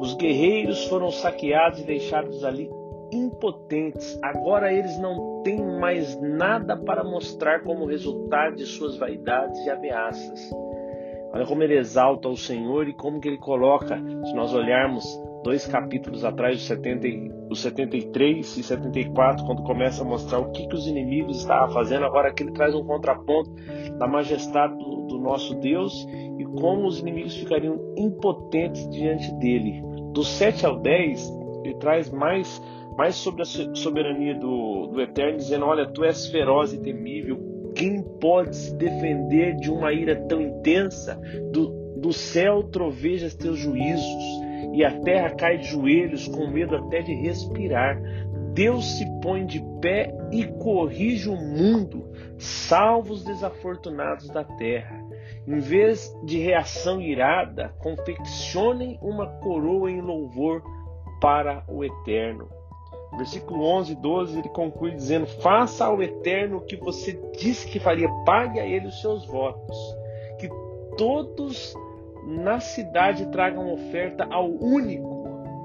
Os 0.00 0.14
guerreiros 0.14 0.86
foram 0.86 1.10
saqueados 1.10 1.80
e 1.80 1.84
deixados 1.84 2.42
ali 2.42 2.70
impotentes. 3.12 4.18
Agora 4.22 4.72
eles 4.72 4.98
não 4.98 5.42
têm 5.42 5.62
mais 5.62 6.18
nada 6.22 6.74
para 6.74 7.04
mostrar 7.04 7.62
como 7.62 7.84
resultado 7.84 8.56
de 8.56 8.64
suas 8.64 8.96
vaidades 8.96 9.62
e 9.66 9.68
ameaças. 9.68 10.50
Olha 11.34 11.46
como 11.46 11.64
ele 11.64 11.76
exalta 11.76 12.28
o 12.28 12.36
Senhor 12.36 12.88
e 12.88 12.92
como 12.92 13.20
que 13.20 13.26
ele 13.26 13.38
coloca, 13.38 13.96
se 14.24 14.32
nós 14.34 14.54
olharmos 14.54 15.04
dois 15.42 15.66
capítulos 15.66 16.24
atrás, 16.24 16.58
os, 16.58 16.62
70, 16.62 17.08
os 17.50 17.60
73 17.60 18.56
e 18.56 18.62
74, 18.62 19.44
quando 19.44 19.64
começa 19.64 20.02
a 20.02 20.06
mostrar 20.06 20.38
o 20.38 20.52
que, 20.52 20.64
que 20.68 20.74
os 20.76 20.86
inimigos 20.86 21.40
estavam 21.40 21.74
fazendo, 21.74 22.06
agora 22.06 22.28
aqui 22.28 22.44
ele 22.44 22.52
traz 22.52 22.72
um 22.72 22.84
contraponto 22.84 23.50
da 23.98 24.06
majestade 24.06 24.78
do, 24.78 25.06
do 25.08 25.18
nosso 25.18 25.56
Deus 25.56 26.06
e 26.38 26.44
como 26.44 26.86
os 26.86 27.00
inimigos 27.00 27.36
ficariam 27.36 27.80
impotentes 27.96 28.88
diante 28.90 29.34
dele. 29.34 29.82
Do 30.12 30.22
7 30.22 30.64
ao 30.64 30.78
10, 30.78 31.32
ele 31.64 31.74
traz 31.74 32.10
mais 32.10 32.62
mais 32.96 33.16
sobre 33.16 33.42
a 33.42 33.44
soberania 33.44 34.36
do, 34.36 34.86
do 34.86 35.00
Eterno, 35.00 35.36
dizendo: 35.38 35.66
Olha, 35.66 35.84
tu 35.84 36.04
és 36.04 36.28
feroz 36.28 36.72
e 36.72 36.80
temível. 36.80 37.53
Quem 37.74 38.02
pode 38.02 38.54
se 38.54 38.74
defender 38.74 39.56
de 39.56 39.70
uma 39.70 39.92
ira 39.92 40.16
tão 40.28 40.40
intensa? 40.40 41.20
Do, 41.50 41.94
do 41.96 42.12
céu 42.12 42.62
trovejas 42.62 43.34
teus 43.34 43.58
juízos, 43.58 44.44
e 44.72 44.84
a 44.84 45.00
terra 45.00 45.30
cai 45.30 45.58
de 45.58 45.64
joelhos, 45.64 46.28
com 46.28 46.46
medo 46.48 46.76
até 46.76 47.00
de 47.00 47.14
respirar. 47.14 48.00
Deus 48.52 48.98
se 48.98 49.04
põe 49.20 49.44
de 49.44 49.60
pé 49.80 50.14
e 50.30 50.44
corrige 50.44 51.28
o 51.28 51.36
mundo, 51.36 52.08
salva 52.38 53.12
os 53.12 53.24
desafortunados 53.24 54.28
da 54.28 54.44
terra. 54.44 55.02
Em 55.46 55.58
vez 55.58 56.12
de 56.24 56.38
reação 56.38 57.00
irada, 57.00 57.74
confeccionem 57.80 58.98
uma 59.02 59.26
coroa 59.40 59.90
em 59.90 60.00
louvor 60.00 60.62
para 61.20 61.64
o 61.68 61.84
Eterno. 61.84 62.48
Versículo 63.16 63.64
11 63.64 63.92
e 63.92 63.96
12 63.96 64.38
ele 64.38 64.48
conclui 64.48 64.92
dizendo: 64.92 65.26
Faça 65.26 65.86
ao 65.86 66.02
Eterno 66.02 66.58
o 66.58 66.60
que 66.60 66.76
você 66.76 67.12
disse 67.38 67.66
que 67.68 67.78
faria, 67.78 68.08
pague 68.24 68.58
a 68.58 68.66
ele 68.66 68.88
os 68.88 69.00
seus 69.00 69.24
votos. 69.26 69.76
Que 70.38 70.48
todos 70.96 71.74
na 72.26 72.58
cidade 72.58 73.26
tragam 73.26 73.72
oferta 73.72 74.26
ao 74.30 74.50
único 74.50 75.24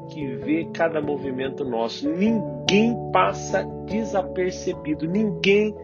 que 0.09 0.35
vê 0.35 0.65
cada 0.73 1.01
movimento 1.01 1.63
nosso. 1.63 2.09
Ninguém 2.09 2.95
passa 3.11 3.63
desapercebido, 3.85 5.07
ninguém 5.07 5.75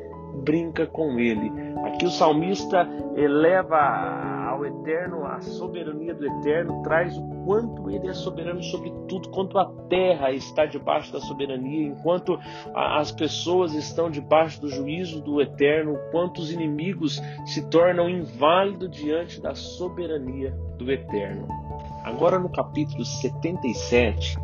brinca 0.44 0.86
com 0.86 1.20
ele. 1.20 1.52
Aqui 1.86 2.06
o 2.06 2.12
salmista 2.12 2.88
eleva 3.16 4.35
eterno, 4.66 5.26
a 5.26 5.40
soberania 5.42 6.14
do 6.14 6.26
eterno, 6.26 6.82
traz 6.84 7.18
o 7.18 7.28
quanto 7.46 7.90
ele 7.90 8.08
é 8.08 8.14
soberano 8.14 8.62
sobre 8.64 8.92
tudo, 9.08 9.30
quanto 9.30 9.58
a 9.58 9.66
terra 9.90 10.32
está 10.32 10.66
debaixo 10.66 11.14
da 11.14 11.20
soberania, 11.20 11.88
enquanto 11.88 12.40
as 12.74 13.12
pessoas 13.12 13.74
estão 13.74 14.10
debaixo 14.10 14.60
do 14.62 14.70
juízo 14.70 15.22
do 15.22 15.42
eterno, 15.42 15.98
quanto 16.12 16.40
os 16.40 16.52
inimigos 16.52 17.22
se 17.46 17.70
tornam 17.70 18.10
inválidos 18.10 18.92
diante 18.92 19.42
da 19.42 19.54
soberania 19.54 20.52
do 20.78 20.92
eterno. 20.92 21.48
Agora 22.04 22.38
no 22.38 22.50
capítulo 22.50 23.04
77, 23.04 24.38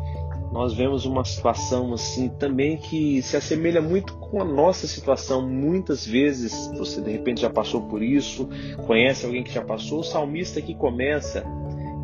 nós 0.52 0.74
vemos 0.74 1.06
uma 1.06 1.24
situação 1.24 1.94
assim 1.94 2.28
também 2.28 2.76
que 2.76 3.22
se 3.22 3.36
assemelha 3.36 3.80
muito 3.80 4.12
com 4.14 4.40
a 4.40 4.44
nossa 4.44 4.86
situação. 4.86 5.48
Muitas 5.48 6.06
vezes 6.06 6.70
você 6.76 7.00
de 7.00 7.10
repente 7.10 7.40
já 7.40 7.50
passou 7.50 7.82
por 7.88 8.02
isso, 8.02 8.48
conhece 8.86 9.24
alguém 9.24 9.42
que 9.42 9.52
já 9.52 9.62
passou. 9.62 10.00
O 10.00 10.04
salmista 10.04 10.60
que 10.60 10.74
começa, 10.74 11.42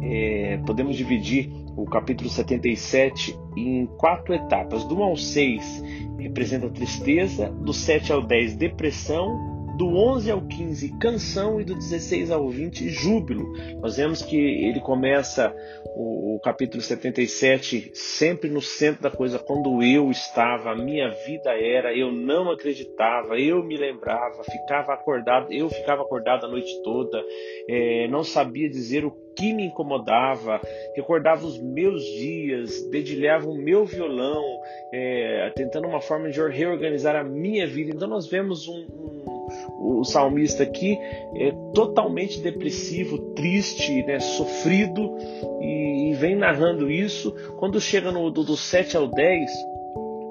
é, 0.02 0.59
podemos 0.64 0.97
dividir 0.97 1.52
o 1.76 1.85
capítulo 1.85 2.31
77 2.31 3.38
em 3.55 3.87
quatro 3.99 4.35
etapas. 4.35 4.83
Do 4.85 4.97
1 4.97 5.02
ao 5.02 5.17
6 5.17 5.85
representa 6.19 6.71
tristeza, 6.71 7.50
do 7.50 7.75
7 7.75 8.12
ao 8.12 8.23
10 8.23 8.57
depressão, 8.57 9.58
do 9.78 9.97
11 9.97 10.28
ao 10.32 10.42
15, 10.42 10.99
canção, 10.99 11.61
e 11.61 11.64
do 11.64 11.76
16 11.76 12.32
ao 12.32 12.49
20, 12.49 12.88
júbilo. 12.88 13.52
Nós 13.80 13.97
vemos 13.97 14.20
que 14.23 14.37
ele 14.37 14.80
começa 14.80 15.54
o, 15.94 16.35
o, 16.35 16.40
capítulo 16.40 16.82
77 16.82 17.92
sempre 17.94 18.50
no 18.50 18.61
centro 18.61 19.02
da 19.02 19.11
coisa, 19.11 19.38
quando 19.38 19.80
eu 19.80 20.11
estava, 20.11 20.73
a 20.73 20.76
minha 20.76 21.08
vida 21.25 21.50
era, 21.50 21.97
eu 21.97 22.11
não 22.11 22.50
acreditava, 22.50 23.38
eu 23.38 23.62
me 23.62 23.76
lembrava, 23.76 24.42
ficava 24.42 24.94
acordado, 24.94 25.52
eu 25.52 25.70
ficava 25.70 26.02
acordado 26.02 26.47
a 26.47 26.49
noite 26.49 26.82
toda, 26.82 27.23
é, 27.68 28.08
não 28.08 28.25
sabia 28.25 28.68
dizer 28.68 29.04
o 29.04 29.12
que 29.38 29.52
me 29.52 29.66
incomodava, 29.66 30.61
recordava 30.97 31.47
os 31.47 31.56
meus 31.62 32.02
dias, 32.02 32.82
dedilhava 32.90 33.49
o 33.49 33.56
meu 33.56 33.85
violão, 33.85 34.42
é, 34.92 35.52
tentando 35.54 35.87
uma 35.87 36.00
forma 36.00 36.28
de 36.28 36.40
reorganizar 36.49 37.14
a 37.14 37.23
minha 37.23 37.64
vida. 37.64 37.92
Então 37.94 38.08
nós 38.08 38.26
vemos 38.26 38.66
um, 38.66 38.75
um 38.75 39.17
o 39.78 40.04
salmista 40.04 40.62
aqui 40.62 40.98
é 41.34 41.52
totalmente 41.75 42.40
depressivo, 42.40 43.18
triste, 43.34 44.02
né, 44.04 44.18
sofrido 44.20 45.16
e, 45.60 46.10
e 46.10 46.14
vem 46.14 46.37
narrando 46.37 46.90
isso. 46.90 47.34
Quando 47.58 47.80
chega 47.80 48.10
no, 48.10 48.30
do, 48.30 48.44
do 48.44 48.56
7 48.56 48.96
ao 48.96 49.06
10, 49.06 49.50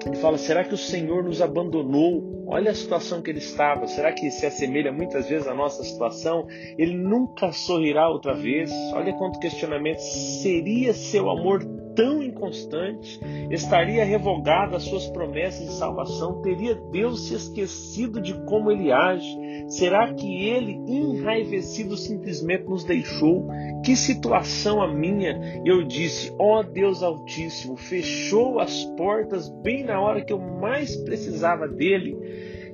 ele 0.06 0.16
fala: 0.16 0.38
será 0.38 0.64
que 0.64 0.74
o 0.74 0.78
Senhor 0.78 1.24
nos 1.24 1.42
abandonou? 1.42 2.22
Olha 2.46 2.70
a 2.70 2.74
situação 2.74 3.20
que 3.20 3.30
ele 3.30 3.38
estava. 3.38 3.86
Será 3.86 4.12
que 4.12 4.30
se 4.30 4.46
assemelha 4.46 4.90
muitas 4.90 5.28
vezes 5.28 5.46
à 5.46 5.54
nossa 5.54 5.82
situação? 5.84 6.46
Ele 6.78 6.94
nunca 6.94 7.52
sorrirá 7.52 8.08
outra 8.08 8.34
vez? 8.34 8.70
Olha 8.94 9.12
quanto 9.12 9.38
questionamento. 9.38 9.98
Seria 9.98 10.94
seu 10.94 11.28
amor 11.28 11.62
tão 11.98 12.22
inconstante? 12.22 13.18
Estaria 13.50 14.04
revogada 14.04 14.76
as 14.76 14.84
suas 14.84 15.08
promessas 15.08 15.66
de 15.66 15.72
salvação? 15.72 16.40
Teria 16.42 16.76
Deus 16.76 17.26
se 17.26 17.34
esquecido 17.34 18.20
de 18.20 18.34
como 18.44 18.70
ele 18.70 18.92
age? 18.92 19.36
Será 19.66 20.14
que 20.14 20.44
ele, 20.44 20.74
enraivecido, 20.86 21.96
simplesmente 21.96 22.66
nos 22.66 22.84
deixou? 22.84 23.48
Que 23.84 23.96
situação 23.96 24.80
a 24.80 24.86
minha? 24.86 25.60
Eu 25.64 25.82
disse: 25.82 26.32
Ó 26.38 26.60
oh 26.60 26.62
Deus 26.62 27.02
Altíssimo, 27.02 27.76
fechou 27.76 28.60
as 28.60 28.84
portas 28.96 29.48
bem 29.48 29.82
na 29.82 30.00
hora 30.00 30.24
que 30.24 30.32
eu 30.32 30.38
mais 30.38 30.94
precisava 30.94 31.66
dele 31.66 32.16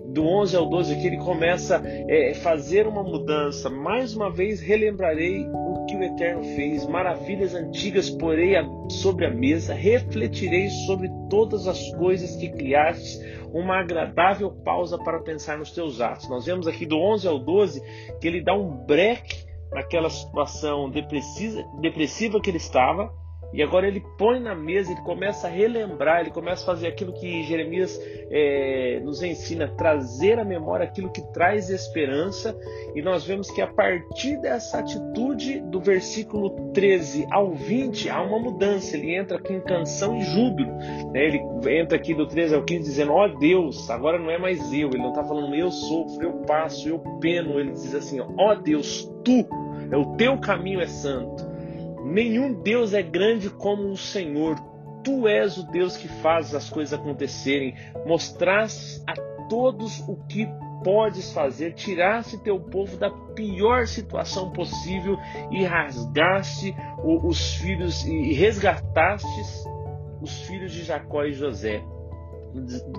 do 0.07 0.23
11 0.23 0.57
ao 0.57 0.67
12 0.69 0.97
que 1.01 1.07
ele 1.07 1.17
começa 1.17 1.79
a 1.79 1.83
é, 1.85 2.35
fazer 2.35 2.87
uma 2.87 3.03
mudança. 3.03 3.71
Mais 3.71 4.15
uma 4.15 4.31
vez 4.31 4.61
relembrarei 4.61 5.47
o 5.49 5.74
que 5.87 5.97
o 5.97 6.03
Eterno 6.03 6.43
fez, 6.43 6.87
maravilhas 6.87 7.55
antigas 7.55 8.11
porei 8.11 8.55
sobre 8.89 9.27
a 9.27 9.31
mesa, 9.31 9.75
refletirei 9.75 10.69
sobre 10.87 11.11
todas 11.29 11.67
as 11.67 11.91
coisas 11.93 12.37
que 12.37 12.49
criaste, 12.49 13.19
uma 13.53 13.81
agradável 13.81 14.51
pausa 14.51 14.99
para 14.99 15.21
pensar 15.21 15.59
nos 15.59 15.71
teus 15.71 16.01
atos. 16.01 16.29
Nós 16.29 16.47
vemos 16.47 16.67
aqui 16.67 16.87
do 16.87 16.99
11 16.99 17.29
ao 17.29 17.39
12 17.39 17.83
que 18.21 18.27
ele 18.27 18.43
dá 18.43 18.55
um 18.55 18.85
break 18.87 19.45
naquela 19.71 20.11
situação 20.11 20.91
depressiva 20.91 22.41
que 22.41 22.51
ele 22.51 22.59
estava 22.59 23.13
e 23.55 23.63
agora 23.63 23.87
ele 23.87 24.03
põe 24.19 24.41
na 24.41 24.53
mesa, 24.53 24.91
ele 24.91 25.01
começa 25.03 25.47
a 25.47 25.51
relembrar, 25.51 26.23
ele 26.23 26.33
começa 26.33 26.65
a 26.65 26.67
fazer 26.67 26.89
aquilo 26.89 27.13
que 27.13 27.45
Jeremias 27.45 28.01
é, 28.29 29.01
nos 29.05 29.23
ensina, 29.23 29.69
trazer 29.69 30.41
à 30.41 30.45
memória 30.45 30.85
aquilo 30.85 31.09
que 31.13 31.23
traz 31.33 31.71
esperança. 31.71 32.59
E 32.97 33.01
nós 33.01 33.25
vemos 33.25 33.49
que 33.53 33.63
a 33.63 33.69
partir 33.69 34.41
dessa 34.41 34.81
atitude, 34.81 35.61
do 35.61 35.81
versículo 35.81 36.73
13 36.73 37.29
ao 37.31 37.53
20, 37.53 38.11
há 38.11 38.21
uma 38.23 38.41
mudança. 38.41 38.97
Ele 38.97 39.15
entra 39.15 39.39
aqui 39.39 39.53
em 39.53 39.61
canção 39.61 40.17
e 40.17 40.23
júbilo. 40.23 40.73
Né? 41.13 41.25
Ele 41.25 41.41
entra 41.81 41.97
aqui 41.97 42.13
do 42.13 42.27
13 42.27 42.57
ao 42.57 42.65
15 42.65 42.83
dizendo: 42.83 43.13
Ó 43.13 43.25
oh 43.25 43.39
Deus, 43.39 43.89
agora 43.89 44.19
não 44.19 44.33
é 44.33 44.39
mais 44.39 44.73
eu. 44.73 44.89
Ele 44.89 44.99
não 44.99 45.11
está 45.11 45.23
falando 45.23 45.55
eu 45.55 45.71
sofro, 45.71 46.25
eu 46.25 46.33
passo, 46.39 46.89
eu 46.89 46.99
peno. 47.21 47.61
Ele 47.61 47.71
diz 47.71 47.95
assim: 47.95 48.19
Ó 48.19 48.27
oh 48.37 48.57
Deus, 48.57 49.09
tu, 49.23 49.47
é 49.93 49.97
o 49.97 50.17
teu 50.17 50.37
caminho 50.39 50.81
é 50.81 50.89
santo. 50.89 51.54
Nenhum 52.05 52.53
Deus 52.53 52.93
é 52.93 53.03
grande 53.03 53.49
como 53.49 53.89
o 53.89 53.97
Senhor. 53.97 54.57
Tu 55.03 55.27
és 55.27 55.57
o 55.57 55.71
Deus 55.71 55.97
que 55.97 56.07
faz 56.07 56.55
as 56.55 56.69
coisas 56.69 56.93
acontecerem. 56.93 57.75
Mostraste 58.07 59.03
a 59.07 59.15
todos 59.49 60.01
o 60.07 60.17
que 60.29 60.47
podes 60.85 61.33
fazer. 61.33 61.73
Tiraste 61.73 62.37
teu 62.39 62.61
povo 62.61 62.99
da 62.99 63.11
pior 63.11 63.87
situação 63.87 64.51
possível 64.51 65.17
e 65.51 65.65
rasgaste 65.65 66.75
os 67.03 67.55
filhos 67.55 68.05
e 68.05 68.35
resgataste 68.35 69.27
os 70.21 70.43
filhos 70.43 70.73
de 70.73 70.85
Jacó 70.85 71.25
e 71.25 71.33
José. 71.33 71.83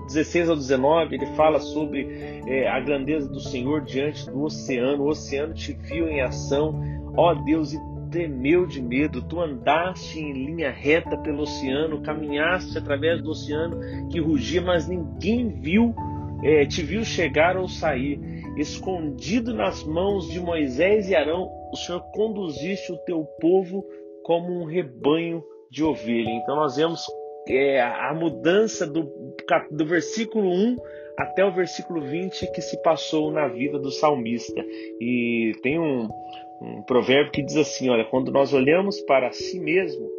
16 0.08 0.50
ao 0.50 0.56
19, 0.56 1.16
ele 1.16 1.28
fala 1.28 1.60
sobre 1.60 2.42
é, 2.46 2.68
a 2.68 2.80
grandeza 2.80 3.30
do 3.30 3.40
Senhor 3.40 3.82
diante 3.82 4.30
do 4.30 4.44
oceano. 4.44 5.04
O 5.04 5.10
oceano 5.10 5.54
te 5.54 5.72
viu 5.74 6.10
em 6.10 6.22
ação, 6.22 6.78
ó 7.16 7.34
Deus, 7.34 7.72
e 7.72 7.95
tremeu 8.10 8.66
de 8.66 8.82
medo, 8.82 9.22
tu 9.22 9.40
andaste 9.40 10.20
em 10.20 10.34
linha 10.34 10.72
reta 10.72 11.18
pelo 11.18 11.44
oceano, 11.44 12.02
caminhaste 12.02 12.78
através 12.78 13.22
do 13.22 13.32
oceano 13.32 13.80
que 14.10 14.20
rugia, 14.20 14.62
mas 14.62 14.88
ninguém 14.88 15.50
viu, 15.50 15.94
é, 16.44 16.66
te 16.66 16.82
viu 16.82 17.04
chegar 17.04 17.58
ou 17.58 17.68
sair. 17.68 18.20
Escondido 18.58 19.54
nas 19.54 19.84
mãos 19.84 20.30
de 20.30 20.40
Moisés 20.40 21.10
e 21.10 21.16
Arão, 21.16 21.50
o 21.72 21.76
Senhor 21.76 22.02
conduziste 22.14 22.92
o 22.92 22.98
teu 23.00 23.24
povo 23.42 23.84
como 24.24 24.62
um 24.62 24.66
rebanho 24.66 25.44
de 25.70 25.84
ovelha. 25.84 26.30
Então 26.30 26.56
nós 26.56 26.78
vemos 26.78 27.06
é, 27.48 27.82
a 27.82 28.14
mudança 28.14 28.88
do, 28.88 29.12
do 29.72 29.86
versículo 29.86 30.50
1 30.50 30.78
até 31.18 31.46
o 31.46 31.52
versículo 31.52 32.02
20 32.02 32.52
que 32.52 32.62
se 32.62 32.82
passou 32.82 33.32
na 33.32 33.48
vida 33.48 33.80
do 33.80 33.92
salmista. 33.92 34.64
E 35.00 35.54
tem 35.62 35.80
um, 35.80 36.10
um 36.62 36.82
provérbio 36.84 37.32
que 37.32 37.42
diz 37.42 37.58
assim: 37.58 37.90
olha, 37.90 38.06
quando 38.06 38.32
nós 38.32 38.54
olhamos 38.54 39.00
para 39.02 39.32
si 39.32 39.60
mesmo, 39.60 40.10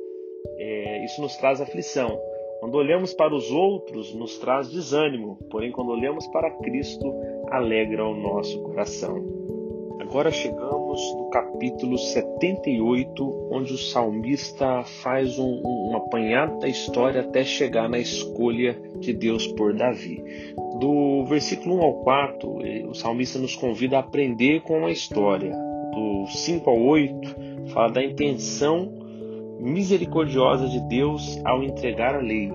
é, 0.59 1.05
isso 1.05 1.21
nos 1.21 1.37
traz 1.37 1.61
aflição. 1.61 2.19
Quando 2.61 2.77
olhamos 2.77 3.13
para 3.13 3.35
os 3.35 3.51
outros, 3.51 4.15
nos 4.15 4.39
traz 4.39 4.71
desânimo. 4.71 5.39
Porém, 5.51 5.71
quando 5.71 5.91
olhamos 5.91 6.27
para 6.29 6.51
Cristo, 6.51 7.15
alegra 7.51 8.05
o 8.05 8.17
nosso 8.17 8.63
coração. 8.63 9.25
Agora 10.01 10.31
chegamos 10.31 11.01
no 11.17 11.29
capítulo 11.31 11.99
78, 11.99 13.49
onde 13.51 13.73
o 13.73 13.79
salmista 13.79 14.83
faz 15.03 15.39
um, 15.39 15.61
um, 15.65 15.97
apanhado 15.97 16.61
da 16.61 16.69
história 16.69 17.23
até 17.23 17.45
chegar 17.45 17.89
na 17.89 17.99
escolha 17.99 18.81
de 18.99 19.13
Deus 19.13 19.47
por 19.49 19.75
Davi. 19.75 20.23
Do 20.79 21.25
versículo 21.25 21.77
1 21.79 21.83
ao 21.83 21.95
4, 22.05 22.59
o 22.89 22.95
salmista 22.95 23.39
nos 23.39 23.57
convida 23.57 23.97
a 23.97 24.01
aprender 24.01 24.63
com 24.63 24.87
a 24.87 24.91
história, 24.91 25.53
do 25.97 26.27
5 26.27 26.69
ao 26.69 26.79
8, 26.79 27.37
fala 27.73 27.91
da 27.91 28.05
intenção 28.05 28.93
misericordiosa 29.59 30.69
de 30.69 30.79
Deus 30.81 31.41
ao 31.43 31.63
entregar 31.63 32.15
a 32.15 32.21
lei. 32.21 32.53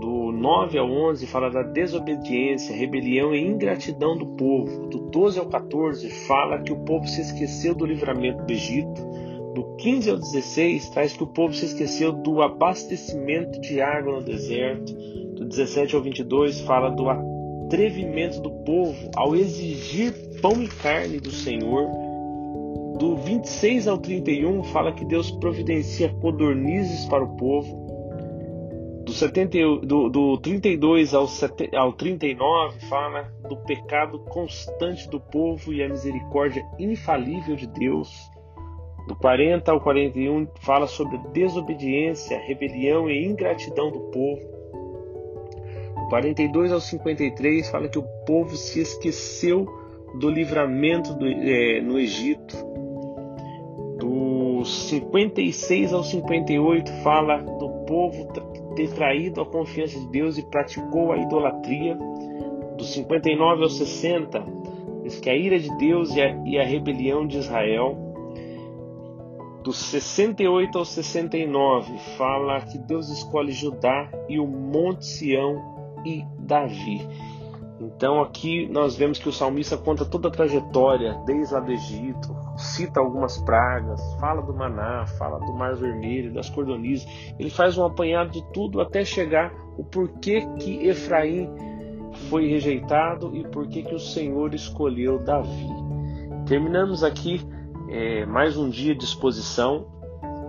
Do 0.00 0.32
9 0.32 0.76
ao 0.76 0.90
11 0.90 1.24
fala 1.28 1.50
da 1.50 1.62
desobediência, 1.62 2.74
rebelião 2.74 3.32
e 3.32 3.40
ingratidão 3.40 4.18
do 4.18 4.26
povo. 4.26 4.88
Do 4.88 4.98
12 5.10 5.38
ao 5.38 5.46
14 5.46 6.10
fala 6.26 6.60
que 6.60 6.72
o 6.72 6.80
povo 6.80 7.06
se 7.06 7.20
esqueceu 7.20 7.76
do 7.76 7.86
livramento 7.86 8.44
do 8.44 8.52
Egito. 8.52 9.06
Do 9.54 9.76
15 9.76 10.10
ao 10.10 10.16
16 10.16 10.90
traz 10.90 11.16
que 11.16 11.22
o 11.22 11.28
povo 11.28 11.54
se 11.54 11.64
esqueceu 11.64 12.12
do 12.12 12.42
abastecimento 12.42 13.60
de 13.60 13.80
água 13.80 14.16
no 14.16 14.22
deserto. 14.22 14.92
Do 15.34 15.44
17 15.44 15.94
ao 15.94 16.02
22 16.02 16.60
fala 16.62 16.90
do 16.90 17.08
atrevimento 17.08 18.40
do 18.40 18.50
povo 18.50 19.10
ao 19.14 19.36
exigir 19.36 20.12
pão 20.42 20.60
e 20.60 20.68
carne 20.68 21.20
do 21.20 21.30
Senhor 21.30 22.07
do 22.98 23.16
26 23.16 23.86
ao 23.86 23.96
31 23.96 24.64
fala 24.64 24.92
que 24.92 25.04
Deus 25.04 25.30
providencia 25.30 26.12
codornizes 26.20 27.06
para 27.06 27.22
o 27.22 27.36
povo. 27.36 27.86
Do, 29.04 29.12
70, 29.12 29.86
do, 29.86 30.08
do 30.08 30.36
32 30.38 31.14
ao, 31.14 31.28
7, 31.28 31.74
ao 31.74 31.92
39 31.92 32.80
fala 32.80 33.32
do 33.48 33.56
pecado 33.58 34.18
constante 34.24 35.08
do 35.08 35.20
povo 35.20 35.72
e 35.72 35.82
a 35.82 35.88
misericórdia 35.88 36.66
infalível 36.78 37.54
de 37.54 37.68
Deus. 37.68 38.12
Do 39.06 39.14
40 39.16 39.70
ao 39.70 39.80
41 39.80 40.48
fala 40.60 40.86
sobre 40.86 41.16
desobediência, 41.32 42.38
rebelião 42.38 43.08
e 43.08 43.24
ingratidão 43.24 43.90
do 43.90 44.00
povo. 44.10 44.42
Do 45.94 46.08
42 46.10 46.72
ao 46.72 46.80
53 46.80 47.70
fala 47.70 47.88
que 47.88 47.98
o 47.98 48.04
povo 48.26 48.56
se 48.56 48.80
esqueceu 48.80 49.66
do 50.16 50.28
livramento 50.28 51.14
do, 51.14 51.26
é, 51.26 51.80
no 51.80 51.98
Egito. 51.98 52.56
56 54.64 55.92
ao 55.92 56.02
58 56.02 56.90
fala 57.02 57.38
do 57.38 57.68
povo 57.86 58.26
ter 58.74 58.90
traído 58.90 59.40
a 59.40 59.46
confiança 59.46 59.98
de 59.98 60.06
Deus 60.08 60.38
e 60.38 60.42
praticou 60.42 61.12
a 61.12 61.18
idolatria. 61.18 61.96
Do 62.76 62.84
59 62.84 63.62
ao 63.62 63.68
60 63.68 64.44
diz 65.02 65.18
que 65.18 65.28
a 65.28 65.36
ira 65.36 65.58
de 65.58 65.74
Deus 65.76 66.14
e 66.14 66.20
a, 66.20 66.28
e 66.46 66.58
a 66.58 66.64
rebelião 66.64 67.26
de 67.26 67.38
Israel. 67.38 67.96
Do 69.62 69.72
68 69.72 70.78
ao 70.78 70.84
69 70.84 71.98
fala 72.16 72.60
que 72.60 72.78
Deus 72.78 73.08
escolhe 73.10 73.52
Judá 73.52 74.10
e 74.28 74.38
o 74.38 74.46
Monte 74.46 75.04
Sião 75.06 76.00
e 76.06 76.24
Davi. 76.38 77.06
Então 77.80 78.20
aqui 78.20 78.68
nós 78.68 78.96
vemos 78.96 79.18
que 79.18 79.28
o 79.28 79.32
salmista 79.32 79.76
conta 79.76 80.04
toda 80.04 80.28
a 80.28 80.30
trajetória 80.30 81.20
desde 81.24 81.54
lá 81.54 81.60
do 81.60 81.72
Egito, 81.72 82.34
cita 82.58 83.00
algumas 83.00 83.38
pragas, 83.38 84.00
fala 84.20 84.42
do 84.42 84.52
maná, 84.52 85.06
fala 85.18 85.38
do 85.38 85.52
mar 85.52 85.74
vermelho, 85.76 86.34
das 86.34 86.50
cordonizes. 86.50 87.06
Ele 87.38 87.50
faz 87.50 87.78
um 87.78 87.84
apanhado 87.84 88.30
de 88.30 88.42
tudo 88.52 88.80
até 88.80 89.04
chegar 89.04 89.52
o 89.76 89.84
porquê 89.84 90.46
que 90.58 90.86
Efraim 90.86 91.48
foi 92.28 92.48
rejeitado 92.48 93.34
e 93.36 93.46
porquê 93.48 93.82
que 93.82 93.94
o 93.94 94.00
Senhor 94.00 94.52
escolheu 94.54 95.18
Davi. 95.20 95.68
Terminamos 96.46 97.04
aqui 97.04 97.40
é, 97.88 98.26
mais 98.26 98.56
um 98.56 98.68
dia 98.68 98.94
de 98.94 99.04
exposição 99.04 99.86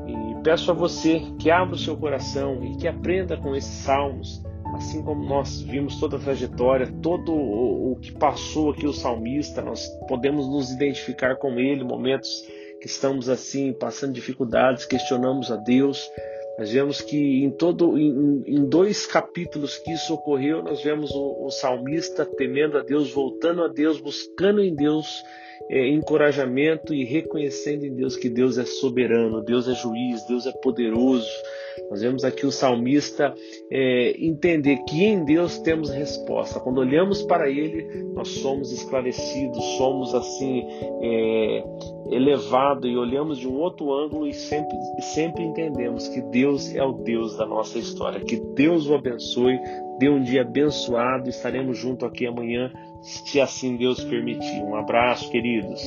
e 0.07 0.41
peço 0.43 0.71
a 0.71 0.73
você 0.73 1.19
que 1.37 1.51
abra 1.51 1.75
o 1.75 1.77
seu 1.77 1.95
coração 1.95 2.63
e 2.63 2.75
que 2.75 2.87
aprenda 2.87 3.37
com 3.37 3.55
esses 3.55 3.83
salmos 3.83 4.43
assim 4.75 5.01
como 5.03 5.23
nós 5.23 5.61
vimos 5.61 5.99
toda 5.99 6.17
a 6.17 6.19
trajetória, 6.19 6.91
todo 7.01 7.33
o, 7.33 7.97
que 8.01 8.11
passou 8.11 8.71
aqui 8.71 8.85
o 8.85 8.93
salmista, 8.93 9.61
nós 9.61 9.87
podemos 10.07 10.47
nos 10.47 10.71
identificar 10.71 11.35
com 11.35 11.59
ele, 11.59 11.83
momentos 11.83 12.29
que 12.79 12.87
estamos 12.87 13.27
assim 13.27 13.73
passando 13.73 14.13
dificuldades, 14.13 14.85
questionamos 14.85 15.51
a 15.51 15.57
Deus. 15.57 16.09
Nós 16.57 16.71
vemos 16.71 17.01
que 17.01 17.43
em 17.43 17.51
todo 17.51 17.97
em, 17.97 18.43
em 18.45 18.65
dois 18.65 19.05
capítulos 19.05 19.77
que 19.77 19.91
isso 19.91 20.13
ocorreu, 20.13 20.63
nós 20.63 20.81
vemos 20.81 21.11
o, 21.11 21.45
o 21.45 21.49
salmista 21.49 22.25
temendo 22.25 22.77
a 22.77 22.81
Deus, 22.81 23.11
voltando 23.11 23.63
a 23.63 23.67
Deus, 23.67 23.99
buscando 23.99 24.61
em 24.61 24.73
Deus 24.75 25.23
é, 25.69 25.87
encorajamento 25.89 26.93
e 26.93 27.03
reconhecendo 27.03 27.85
em 27.85 27.93
Deus 27.93 28.15
que 28.15 28.29
Deus 28.29 28.57
é 28.57 28.65
soberano, 28.65 29.41
Deus 29.41 29.67
é 29.67 29.73
juiz, 29.73 30.25
Deus 30.27 30.45
é 30.45 30.51
poderoso. 30.51 31.27
Nós 31.89 32.01
vemos 32.01 32.23
aqui 32.23 32.45
o 32.45 32.51
salmista 32.51 33.33
é, 33.71 34.15
entender 34.19 34.77
que 34.87 35.03
em 35.03 35.23
Deus 35.23 35.59
temos 35.59 35.89
resposta. 35.89 36.59
Quando 36.59 36.79
olhamos 36.79 37.21
para 37.23 37.49
Ele, 37.49 38.03
nós 38.13 38.27
somos 38.27 38.71
esclarecidos, 38.71 39.63
somos 39.77 40.13
assim 40.13 40.63
é, 41.01 41.63
elevados 42.11 42.89
e 42.89 42.95
olhamos 42.95 43.39
de 43.39 43.47
um 43.47 43.55
outro 43.55 43.93
ângulo 43.93 44.27
e 44.27 44.33
sempre, 44.33 44.77
sempre 45.01 45.43
entendemos 45.43 46.07
que 46.07 46.21
Deus 46.21 46.73
é 46.75 46.83
o 46.83 46.93
Deus 46.93 47.37
da 47.37 47.45
nossa 47.45 47.79
história. 47.79 48.19
Que 48.19 48.37
Deus 48.55 48.87
o 48.87 48.95
abençoe, 48.95 49.57
dê 49.99 50.09
um 50.09 50.21
dia 50.21 50.41
abençoado. 50.41 51.29
Estaremos 51.29 51.77
juntos 51.77 52.07
aqui 52.07 52.25
amanhã 52.25 52.71
se 53.01 53.39
assim 53.39 53.75
Deus 53.75 54.03
permitir. 54.03 54.61
Um 54.63 54.75
abraço, 54.75 55.29
queridos. 55.29 55.81